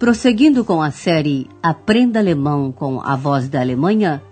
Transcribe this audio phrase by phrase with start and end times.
[0.00, 4.22] Prosseguindo com a série Aprenda Alemão com a Voz da Alemanha,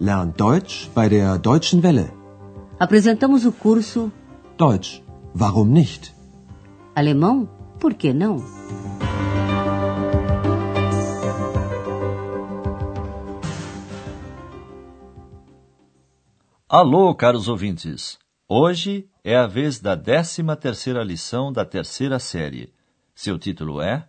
[0.00, 2.12] Lern Deutsch bei der Deutschen Welle.
[2.78, 4.12] apresentamos o curso
[4.56, 5.02] Deutsch,
[5.36, 6.14] warum nicht?
[6.94, 7.48] Alemão,
[7.80, 8.36] por que não?
[16.68, 18.16] Alô, caros ouvintes!
[18.48, 22.72] Hoje é a vez da 13 terceira lição da terceira série.
[23.12, 24.06] Seu título é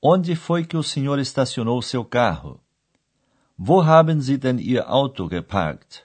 [0.00, 2.60] Onde foi que o senhor estacionou seu carro?
[3.58, 6.04] Wo haben Sie denn Ihr Auto geparkt?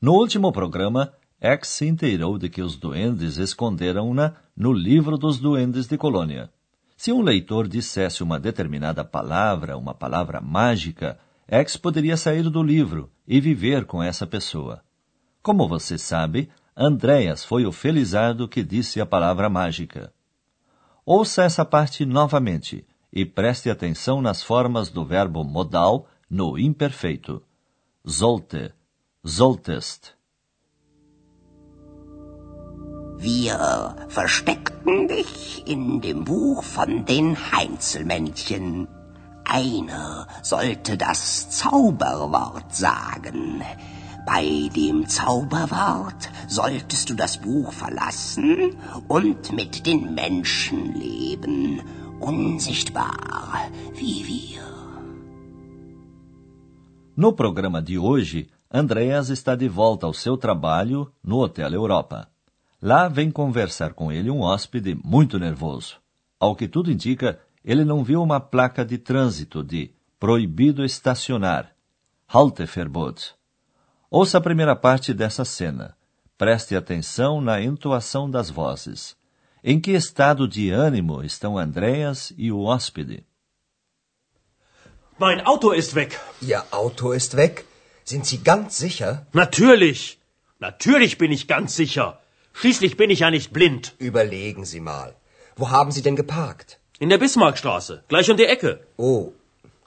[0.00, 5.88] No último programa, X se inteirou de que os duendes esconderam-na no livro dos duendes
[5.88, 6.48] de Colônia.
[6.96, 11.18] Se um leitor dissesse uma determinada palavra, uma palavra mágica,
[11.48, 14.84] X poderia sair do livro e viver com essa pessoa.
[15.42, 20.12] Como você sabe, Andréas foi o felizardo que disse a palavra mágica.
[21.08, 27.44] Ouça essa parte novamente e preste atenção nas formas do verbo modal no imperfeito.
[28.04, 28.74] Sollte,
[29.22, 30.16] solltest.
[33.18, 33.56] Wir
[34.08, 38.88] versteckten dich in dem Buch von den Heinzelmännchen.
[39.44, 43.62] Einer sollte das Zauberwort sagen.
[44.26, 51.80] Bei dem Zauberwort solltest du das Buch verlassen und mit den Menschen leben,
[52.18, 54.66] unsichtbar wie wir.
[57.14, 62.28] No programa de hoje, Andreas está de volta ao seu trabalho no Hotel Europa.
[62.82, 65.98] Lá vem conversar com ele um hóspede muito nervoso.
[66.40, 71.70] Ao que tudo indica, ele não viu uma placa de trânsito de proibido estacionar,
[72.26, 73.36] Halteverbot.
[74.10, 75.96] Ouça a primeira parte dessa cena.
[76.38, 79.16] Preste atenção na entoação das vozes.
[79.64, 83.24] Em que estado de ânimo estão Andreas e o hóspede?
[85.18, 86.16] Mein Auto ist weg.
[86.40, 87.64] Ihr Auto ist weg?
[88.04, 89.26] Sind Sie ganz sicher?
[89.32, 90.18] Natürlich.
[90.60, 92.20] Natürlich bin ich ganz sicher.
[92.52, 93.94] Schließlich bin ich ja nicht blind.
[93.98, 95.16] Überlegen Sie mal.
[95.56, 96.78] Wo haben Sie denn geparkt?
[97.00, 98.86] In der Bismarckstraße, gleich um die Ecke.
[98.96, 99.32] Oh,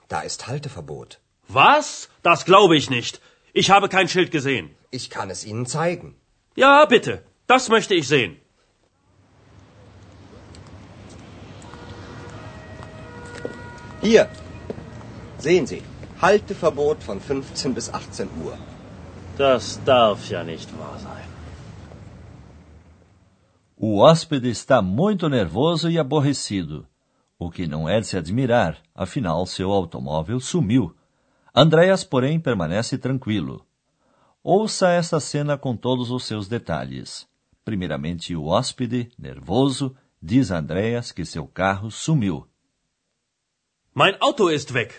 [0.08, 1.18] da ist Halteverbot.
[1.48, 2.08] Was?
[2.22, 3.20] Das glaube ich nicht.
[3.52, 4.70] Ich habe kein Schild gesehen.
[4.90, 6.14] Ich kann es Ihnen zeigen.
[6.56, 7.22] Ja, bitte.
[7.46, 8.36] Das möchte ich sehen.
[14.02, 14.28] Hier.
[15.38, 15.82] Sehen Sie.
[16.22, 18.56] Halteverbot von 15 bis 18 Uhr.
[19.36, 21.28] Das darf ja nicht wahr sein.
[23.82, 26.86] O hóspede está muito nervoso e aborrecido,
[27.38, 30.94] o que não é de se admirar, afinal seu automóvel sumiu.
[31.54, 33.66] Andréas, porém, permanece tranquilo.
[34.42, 37.28] Ouça esta cena com todos os seus detalhes.
[37.64, 42.46] Primeiramente, o hóspede, nervoso, diz a Andréas que seu carro sumiu.
[43.94, 44.94] Mein Auto ist weg.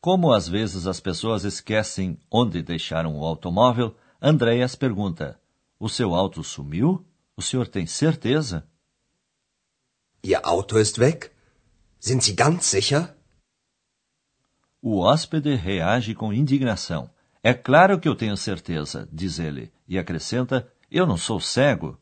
[0.00, 5.40] Como às vezes as pessoas esquecem onde deixaram o automóvel, Andréas pergunta:
[5.78, 7.04] O seu auto sumiu?
[7.36, 8.66] O senhor tem certeza?
[10.22, 11.30] Ihr Auto ist weg?
[12.00, 13.15] Sind Sie ganz sicher?
[14.88, 17.10] O hóspede reage com indignação.
[17.42, 21.98] É claro que eu tenho certeza, diz ele, e acrescenta: Eu não sou cego.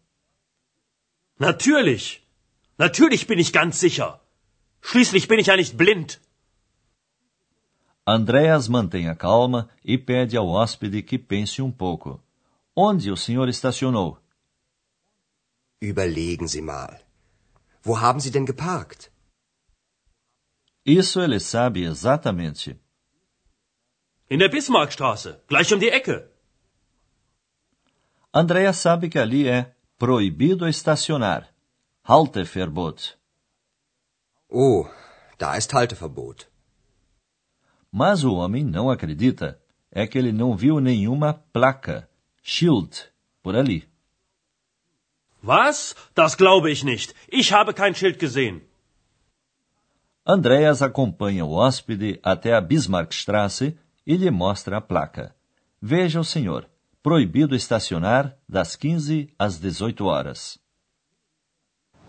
[1.41, 2.22] Natürlich.
[2.77, 4.21] Natürlich bin ich ganz sicher.
[4.83, 6.21] Schließlich bin ich ja nicht blind.
[8.06, 12.21] Andréas mantém a calma e pede ao hóspede que pense um pouco.
[12.77, 14.19] Onde o senhor estacionou?
[15.81, 17.01] Überlegen Sie mal.
[17.83, 19.11] Wo haben Sie denn geparkt?
[20.84, 22.78] Isso ele sabe exatamente.
[24.28, 26.28] In der Bismarckstraße, gleich um die Ecke.
[28.33, 31.49] Andréas sabe que ali é proibido estacionar.
[32.03, 33.17] Halteverbot.
[34.49, 34.87] Oh,
[35.39, 36.47] da ist Halteverbot.
[37.91, 39.59] Mas o homem não acredita.
[39.91, 42.09] É que ele não viu nenhuma placa,
[42.43, 43.09] Schild,
[43.41, 43.89] por ali.
[45.42, 45.95] Was?
[46.15, 47.15] Das glaube ich nicht.
[47.30, 48.63] Ich habe kein Schild gesehen.
[50.26, 53.76] Andreas acompanha o hóspede até a Bismarckstraße
[54.06, 55.34] e lhe mostra a placa.
[55.80, 56.66] Veja o senhor.
[57.03, 60.59] Proibido estacionar das 15 às 18 horas.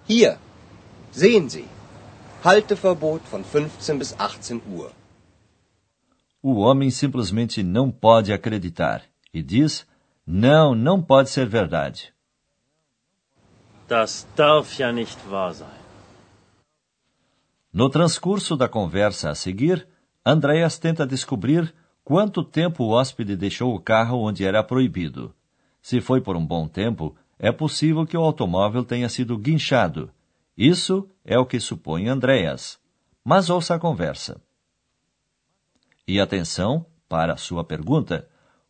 [0.08, 0.38] Hier.
[1.12, 1.68] Sehen Sie.
[2.42, 4.92] Halteverbot von 15 bis 18 Uhr.
[6.42, 9.04] O homem simplesmente não pode acreditar
[9.34, 9.86] e diz:
[10.26, 12.14] Não, não pode ser verdade.
[13.90, 15.85] Das darf ja nicht wahr sein.
[17.76, 19.86] No transcurso da conversa a seguir,
[20.26, 21.76] Andreas tenta descobrir
[22.06, 25.36] quanto tempo o hóspede deixou o carro onde era proibido.
[25.82, 30.10] Se foi por um bom tempo, é possível que o automóvel tenha sido guinchado.
[30.58, 32.80] Isso é o que supõe Andreas.
[33.26, 34.42] Mas ouça a conversa.
[36.08, 38.26] E atenção para a sua pergunta: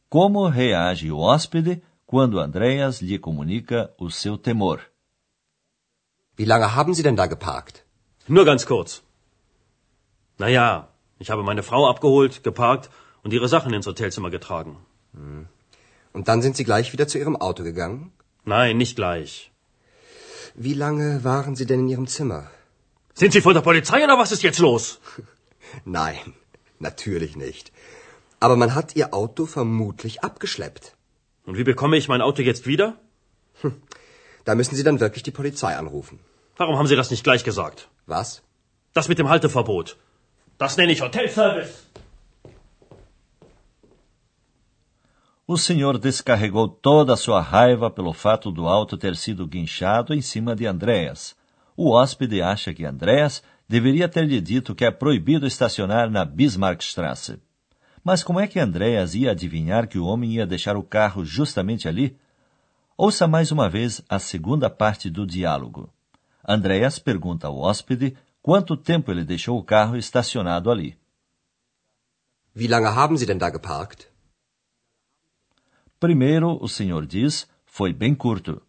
[0.10, 4.81] como reage o hóspede quando Andreas lhe comunica o seu temor?
[6.40, 7.85] Wie lange haben Sie denn da geparkt?
[8.27, 9.04] Nur ganz kurz.
[10.38, 10.89] Naja,
[11.19, 12.89] ich habe meine Frau abgeholt, geparkt
[13.24, 14.77] und ihre Sachen ins Hotelzimmer getragen.
[16.13, 18.12] Und dann sind Sie gleich wieder zu Ihrem Auto gegangen?
[18.44, 19.51] Nein, nicht gleich.
[20.56, 22.50] Wie lange waren Sie denn in Ihrem Zimmer?
[23.13, 25.00] Sind Sie von der Polizei oder was ist jetzt los?
[25.86, 26.33] Nein,
[26.80, 27.72] natürlich nicht.
[28.39, 30.95] Aber man hat Ihr Auto vermutlich abgeschleppt.
[31.45, 32.98] Und wie bekomme ich mein Auto jetzt wieder?
[34.45, 36.19] Da müssen Sie dann wirklich die Polizei anrufen.
[36.57, 37.90] Warum haben Sie das nicht gleich gesagt?
[38.07, 38.42] Was?
[38.94, 39.98] Das mit dem Halteverbot.
[40.57, 41.86] Das nenne ich Hotelservice.
[45.48, 50.22] O senhor descarregou toda a sua raiva pelo fato do auto ter sido guinchado em
[50.22, 51.36] cima de Andreas.
[51.78, 57.40] O hóspede acha que Andreas deveria ter lhe dito que é proibido estacionar na Bismarckstraße.
[58.04, 61.88] Mas como é que Andreas ia adivinhar que o homem ia deixar o carro justamente
[61.88, 62.18] ali?
[62.98, 65.94] Ouça mais uma vez a segunda parte do diálogo.
[66.47, 70.97] Andreas pergunta ao hóspede quanto tempo ele deixou o carro estacionado ali.
[72.53, 74.07] Wie lange haben Sie denn da geparkt?
[76.00, 78.62] Primeiro, o senhor diz, foi bem curto.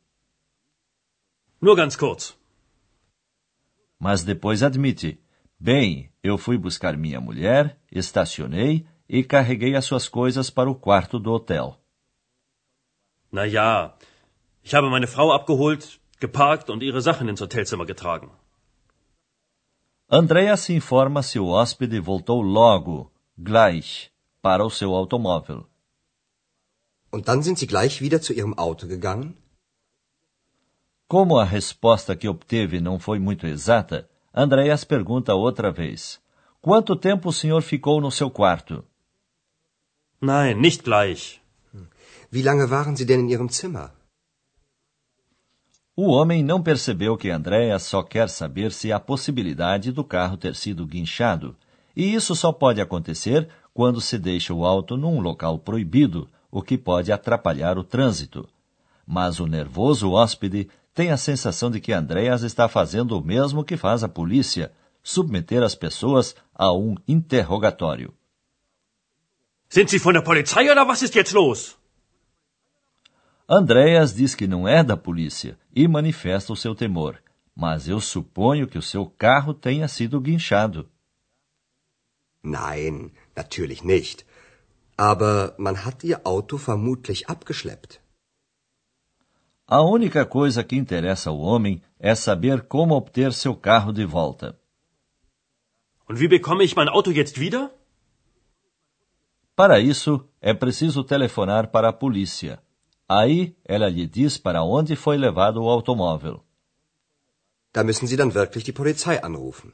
[1.60, 2.34] Nur ganz kurz.
[3.98, 5.20] Mas depois admite,
[5.58, 11.18] bem, eu fui buscar minha mulher, estacionei e carreguei as suas coisas para o quarto
[11.18, 11.78] do hotel.
[13.30, 13.94] Na ja,
[14.62, 18.30] ich habe meine Frau abgeholt, geparkt und ihre Sachen ins Hotelzimmer getragen.
[20.08, 25.64] Andrea se informa se o hóspede voltou logo, gleich, para o seu automóvel.
[27.10, 29.36] Und dann sind Sie gleich wieder zu Ihrem Auto gegangen?
[31.08, 36.20] Como a resposta que obteve não foi muito exata, Andreas pergunta outra vez:
[36.60, 38.84] Quanto tempo o senhor ficou no seu quarto?
[40.20, 41.40] Nein, nicht gleich.
[42.30, 43.95] Wie lange waren Sie denn in Ihrem Zimmer?
[45.98, 50.54] O homem não percebeu que Andréa só quer saber se há possibilidade do carro ter
[50.54, 51.56] sido guinchado,
[51.96, 56.76] e isso só pode acontecer quando se deixa o auto num local proibido, o que
[56.76, 58.46] pode atrapalhar o trânsito.
[59.06, 63.78] Mas o nervoso hóspede tem a sensação de que Andréas está fazendo o mesmo que
[63.78, 64.70] faz a polícia,
[65.02, 68.12] submeter as pessoas a um interrogatório.
[69.70, 71.74] Sind Sie von der Polizei oder was ist jetzt los?
[73.48, 77.22] Andréas diz que não é da polícia e manifesta o seu temor,
[77.54, 80.88] mas eu suponho que o seu carro tenha sido guinchado.
[82.42, 84.26] Nein, natürlich nicht.
[84.96, 88.00] Aber man hat Ihr Auto vermutlich abgeschleppt.
[89.68, 94.58] A única coisa que interessa ao homem é saber como obter seu carro de volta.
[96.08, 97.70] Und wie bekomme ich mein Auto jetzt wieder?
[99.56, 102.62] Para isso, é preciso telefonar para a polícia.
[103.08, 106.44] Aí ela lhe diz para onde foi levado o automóvel.
[107.72, 109.72] Da müssen Sie dann wirklich die Polizei anrufen.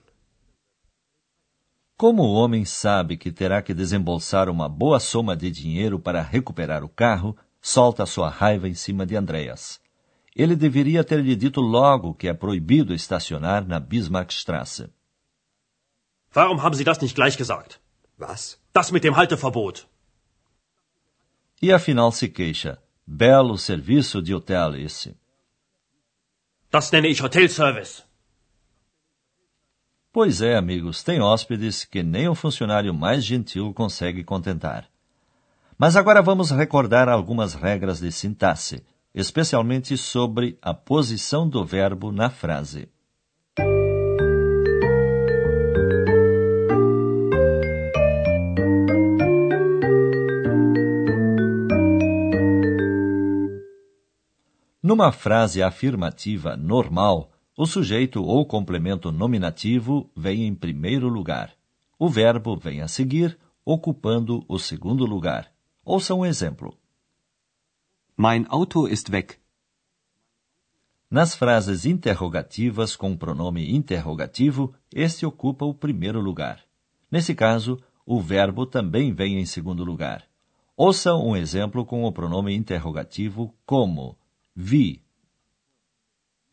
[1.97, 6.83] Como o homem sabe que terá que desembolsar uma boa soma de dinheiro para recuperar
[6.83, 9.81] o carro, solta sua raiva em cima de Andreas.
[10.35, 14.91] Ele deveria ter lhe dito logo que é proibido estacionar na Bismarckstraße.
[16.35, 17.79] Warum haben Sie das nicht gleich gesagt?
[18.19, 18.59] Was?
[18.73, 19.87] Das mit dem Halteverbot.
[21.63, 22.83] E afinal se queixa.
[23.07, 25.17] Belo serviço de hotel esse.
[26.71, 28.03] Das nenne ich Hotelservice.
[30.13, 34.87] Pois é, amigos, tem hóspedes que nem o funcionário mais gentil consegue contentar.
[35.79, 42.29] Mas agora vamos recordar algumas regras de sintaxe, especialmente sobre a posição do verbo na
[42.29, 42.92] frase.
[54.93, 61.51] Numa frase afirmativa normal, o sujeito ou complemento nominativo vem em primeiro lugar.
[61.99, 65.51] O verbo vem a seguir, ocupando o segundo lugar.
[65.83, 66.77] Ouça um exemplo.
[68.19, 69.39] Mein Auto ist weg.
[71.11, 76.61] Nas frases interrogativas com pronome interrogativo, este ocupa o primeiro lugar.
[77.11, 80.23] Nesse caso, o verbo também vem em segundo lugar.
[80.77, 84.19] Ouça um exemplo com o pronome interrogativo como
[84.55, 85.03] Wie?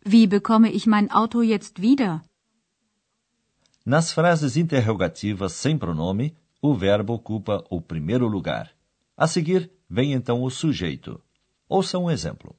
[0.05, 2.23] Wie bekomme ich mein Auto jetzt wieder?
[3.85, 8.71] Nas frases interrogativas sem pronome, o verbo ocupa o primeiro lugar.
[9.17, 11.21] A seguir, vem então o sujeito.
[11.67, 12.55] Ouça um exemplo.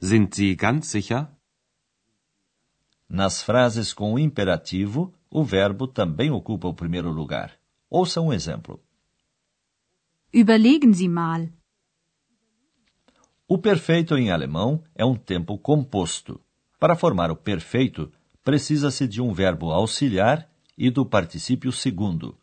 [0.00, 1.28] Sind Sie ganz sicher?
[3.08, 7.58] Nas frases com imperativo, o verbo também ocupa o primeiro lugar.
[7.88, 8.80] Ouça um exemplo.
[10.32, 11.48] Überlegen Sie mal.
[13.50, 16.38] O perfeito em alemão é um tempo composto.
[16.78, 18.12] Para formar o perfeito,
[18.44, 22.36] precisa-se de um verbo auxiliar e do particípio segundo.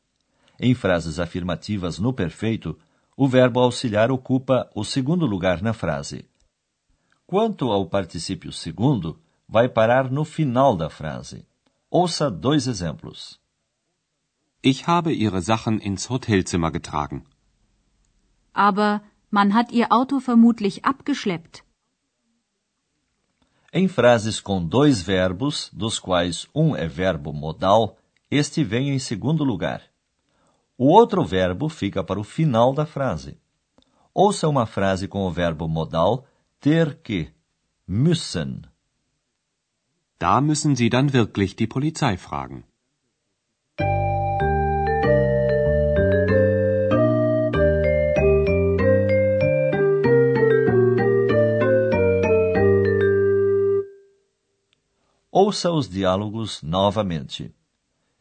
[0.60, 2.76] Em frases afirmativas no perfeito,
[3.16, 6.26] o verbo auxiliar ocupa o segundo lugar na frase.
[7.28, 11.46] Quanto ao particípio segundo, vai parar no final da frase.
[11.88, 13.40] Ouça dois exemplos.
[14.64, 17.22] Ich habe Ihre Sachen ins Hotelzimmer getragen.
[18.52, 21.64] Aber man hat Ihr Auto vermutlich abgeschleppt.
[23.74, 27.98] Em frases com dois verbos, dos quais um é verbo modal,
[28.32, 29.82] este vem em segundo lugar.
[30.78, 33.38] O outro verbo fica para o final da frase.
[34.14, 36.26] Ouça uma frase com o verbo modal
[36.60, 37.30] ter que,
[37.88, 38.66] müssen.
[40.18, 42.64] Da müssen Sie dann wirklich die Polizei fragen.
[55.38, 57.54] Ouça os diálogos novamente.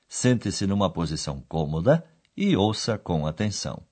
[0.08, 2.04] Sente-se numa posição cômoda
[2.36, 3.86] e ouça com atenção.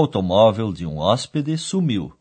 [0.00, 2.12] Automóvel de um hóspede sumiu.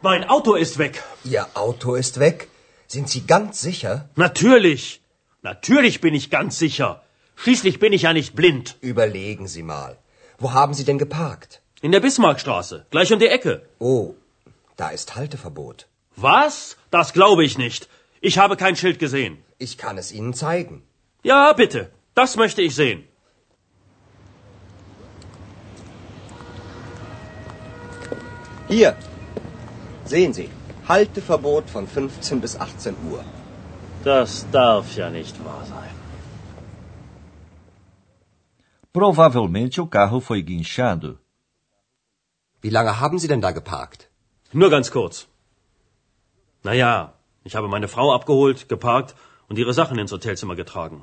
[0.00, 0.94] Mein Auto ist weg.
[1.24, 2.48] Ihr Auto ist weg?
[2.94, 3.94] Sind Sie ganz sicher?
[4.16, 5.00] Natürlich.
[5.42, 6.90] Natürlich bin ich ganz sicher.
[7.36, 8.76] Schließlich bin ich ja nicht blind.
[8.80, 9.92] Überlegen Sie mal.
[10.38, 11.62] Wo haben Sie denn geparkt?
[11.82, 13.54] In der Bismarckstraße, gleich um die Ecke.
[13.78, 14.14] Oh,
[14.76, 15.86] da ist Halteverbot.
[16.16, 16.76] Was?
[16.90, 17.88] Das glaube ich nicht.
[18.20, 19.38] Ich habe kein Schild gesehen.
[19.58, 20.82] Ich kann es Ihnen zeigen.
[21.24, 21.90] Ja, bitte.
[22.14, 23.00] Das möchte ich sehen.
[28.72, 28.92] Hier.
[30.12, 30.48] Sehen Sie.
[30.88, 33.24] Halteverbot von 15 bis 18 Uhr.
[34.04, 35.90] Das darf ja nicht wahr sein.
[38.92, 41.10] Provavelmente o carro foi guinchado.
[42.62, 44.08] Wie lange haben Sie denn da geparkt?
[44.52, 45.26] Nur ganz kurz.
[46.62, 47.12] Naja,
[47.44, 49.14] ich habe meine Frau abgeholt, geparkt
[49.48, 51.02] und ihre Sachen ins Hotelzimmer getragen.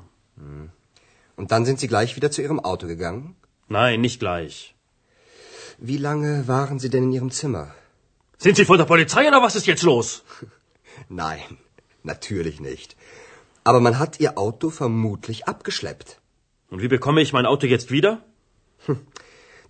[1.36, 3.36] Und dann sind Sie gleich wieder zu Ihrem Auto gegangen?
[3.68, 4.74] Nein, nicht gleich.
[5.82, 7.74] Wie lange waren Sie denn in Ihrem Zimmer?
[8.36, 10.22] Sind Sie von der Polizei oder was ist jetzt los?
[11.08, 11.56] Nein,
[12.02, 12.96] natürlich nicht.
[13.64, 16.20] Aber man hat Ihr Auto vermutlich abgeschleppt.
[16.68, 18.22] Und wie bekomme ich mein Auto jetzt wieder?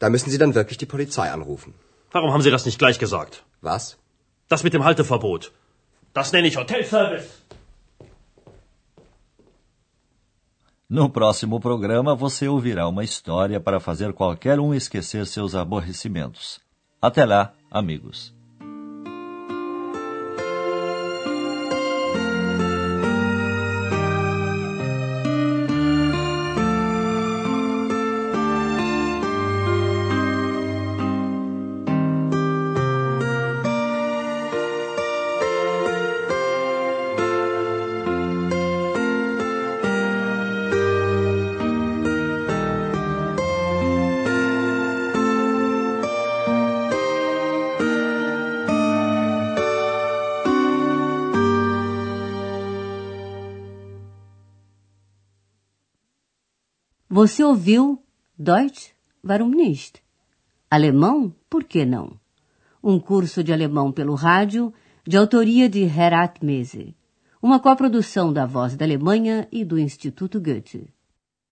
[0.01, 1.75] Da müssen Sie dann wirklich die Polizei anrufen.
[2.11, 3.45] Warum haben Sie das nicht gleich gesagt?
[3.61, 3.97] Was?
[4.49, 5.53] Das mit dem Halteverbot.
[6.13, 7.40] Das nenne ich Hotelservice.
[10.91, 16.59] No próximo programa, você ouvirá uma história para fazer qualquer um esquecer seus aborrecimentos.
[17.01, 18.35] Até lá, amigos.
[57.21, 58.03] Você ouviu
[58.39, 58.95] Deutsch?
[59.23, 60.03] Warum nicht?
[60.71, 61.35] Alemão?
[61.51, 62.19] Por que não?
[62.83, 64.73] Um curso de alemão pelo rádio,
[65.07, 66.97] de autoria de Herat Mese.
[67.43, 70.89] Uma coprodução da Voz da Alemanha e do Instituto Goethe.